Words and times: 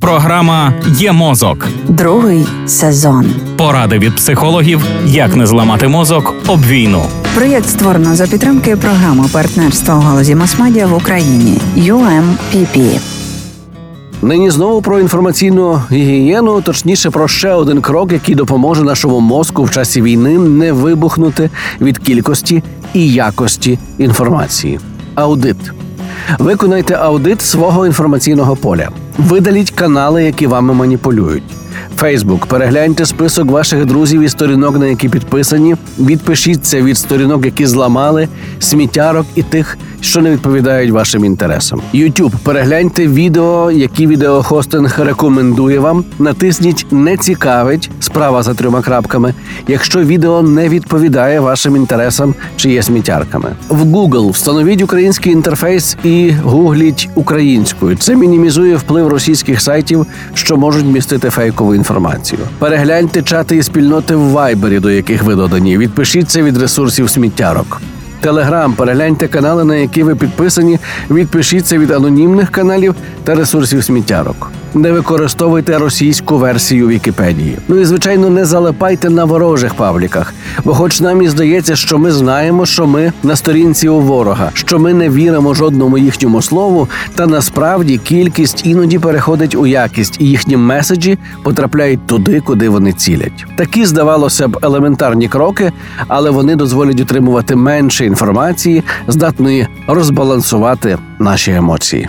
Програма 0.00 0.72
Є 0.86 1.12
мозок. 1.12 1.68
Другий 1.88 2.46
сезон. 2.66 3.26
Поради 3.56 3.98
від 3.98 4.16
психологів, 4.16 4.80
як 5.06 5.36
не 5.36 5.46
зламати 5.46 5.88
мозок 5.88 6.34
об 6.46 6.66
війну. 6.66 7.02
Проєкт 7.34 7.68
створено 7.68 8.14
за 8.14 8.26
підтримки 8.26 8.76
програми 8.76 9.24
партнерства 9.32 9.94
у 9.94 10.00
галузі 10.00 10.34
масмедіа 10.34 10.86
в 10.86 10.94
Україні 10.94 11.58
UMPP. 11.76 13.00
Нині 14.22 14.50
знову 14.50 14.82
про 14.82 15.00
інформаційну 15.00 15.82
гігієну, 15.92 16.60
точніше 16.60 17.10
про 17.10 17.28
ще 17.28 17.52
один 17.52 17.80
крок, 17.80 18.12
який 18.12 18.34
допоможе 18.34 18.84
нашому 18.84 19.20
мозку 19.20 19.64
в 19.64 19.70
часі 19.70 20.02
війни 20.02 20.38
не 20.38 20.72
вибухнути 20.72 21.50
від 21.80 21.98
кількості 21.98 22.62
і 22.94 23.12
якості 23.12 23.78
інформації. 23.98 24.80
Аудит. 25.14 25.56
Виконайте 26.38 26.94
аудит 26.94 27.42
свого 27.42 27.86
інформаційного 27.86 28.56
поля. 28.56 28.88
Видаліть 29.20 29.70
канали, 29.70 30.24
які 30.24 30.46
вами 30.46 30.74
маніпулюють. 30.74 31.42
Фейсбук, 31.96 32.46
перегляньте 32.46 33.06
список 33.06 33.50
ваших 33.50 33.86
друзів 33.86 34.20
і 34.22 34.28
сторінок, 34.28 34.78
на 34.78 34.86
які 34.86 35.08
підписані. 35.08 35.76
Відпишіться 35.98 36.82
від 36.82 36.98
сторінок, 36.98 37.44
які 37.44 37.66
зламали, 37.66 38.28
сміттярок 38.58 39.26
і 39.34 39.42
тих, 39.42 39.78
що 40.00 40.20
не 40.20 40.30
відповідають 40.30 40.90
вашим 40.90 41.24
інтересам. 41.24 41.80
YouTube, 41.94 42.32
перегляньте 42.42 43.06
відео, 43.06 43.70
які 43.70 44.06
відеохостинг 44.06 45.00
рекомендує 45.00 45.78
вам. 45.78 46.04
Натисніть 46.18 46.86
не 46.90 47.16
цікавить 47.16 47.90
справа 48.00 48.42
за 48.42 48.54
трьома 48.54 48.82
крапками, 48.82 49.34
якщо 49.68 50.04
відео 50.04 50.42
не 50.42 50.68
відповідає 50.68 51.40
вашим 51.40 51.76
інтересам 51.76 52.34
чи 52.56 52.70
є 52.70 52.82
сміттярками. 52.82 53.52
В 53.68 53.82
Google 53.82 54.30
встановіть 54.30 54.82
український 54.82 55.32
інтерфейс 55.32 55.96
і 56.04 56.30
гугліть 56.42 57.08
українською. 57.14 57.96
Це 57.96 58.16
мінімізує 58.16 58.76
вплив 58.76 59.08
російських 59.10 59.60
сайтів, 59.60 60.06
що 60.34 60.56
можуть 60.56 60.86
містити 60.86 61.30
фейкову 61.30 61.74
інформацію. 61.74 62.40
Перегляньте 62.58 63.22
чати 63.22 63.56
і 63.56 63.62
спільноти 63.62 64.16
в 64.16 64.30
Вайбері, 64.30 64.78
до 64.78 64.90
яких 64.90 65.22
ви 65.22 65.34
додані. 65.34 65.78
Відпишіться 65.78 66.42
від 66.42 66.56
ресурсів 66.56 67.10
сміттярок. 67.10 67.82
Телеграм, 68.20 68.72
перегляньте 68.72 69.28
канали, 69.28 69.64
на 69.64 69.76
які 69.76 70.02
ви 70.02 70.16
підписані. 70.16 70.78
Відпишіться 71.10 71.78
від 71.78 71.90
анонімних 71.90 72.50
каналів 72.50 72.94
та 73.24 73.34
ресурсів 73.34 73.84
сміттярок. 73.84 74.52
Не 74.74 74.92
використовуйте 74.92 75.78
російську 75.78 76.38
версію 76.38 76.88
Вікіпедії. 76.88 77.58
Ну 77.68 77.80
і 77.80 77.84
звичайно, 77.84 78.30
не 78.30 78.44
залипайте 78.44 79.10
на 79.10 79.24
ворожих 79.24 79.74
пабліках, 79.74 80.34
бо, 80.64 80.74
хоч 80.74 81.00
нам 81.00 81.22
і 81.22 81.28
здається, 81.28 81.76
що 81.76 81.98
ми 81.98 82.12
знаємо, 82.12 82.66
що 82.66 82.86
ми 82.86 83.12
на 83.22 83.36
сторінці 83.36 83.88
у 83.88 84.00
ворога, 84.00 84.50
що 84.54 84.78
ми 84.78 84.94
не 84.94 85.08
віримо 85.08 85.54
жодному 85.54 85.98
їхньому 85.98 86.42
слову, 86.42 86.88
та 87.14 87.26
насправді 87.26 87.98
кількість 87.98 88.66
іноді 88.66 88.98
переходить 88.98 89.54
у 89.54 89.66
якість, 89.66 90.20
і 90.20 90.24
їхні 90.24 90.56
меседжі 90.56 91.18
потрапляють 91.42 92.06
туди, 92.06 92.40
куди 92.40 92.68
вони 92.68 92.92
цілять. 92.92 93.44
Такі 93.56 93.86
здавалося 93.86 94.48
б 94.48 94.58
елементарні 94.62 95.28
кроки, 95.28 95.72
але 96.08 96.30
вони 96.30 96.56
дозволять 96.56 97.00
отримувати 97.00 97.56
менше 97.56 98.06
інформації, 98.06 98.82
здатної 99.08 99.68
розбалансувати 99.86 100.98
наші 101.18 101.52
емоції. 101.52 102.08